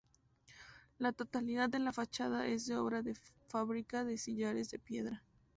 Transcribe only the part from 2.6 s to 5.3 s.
de obra de fábrica de sillares de piedra.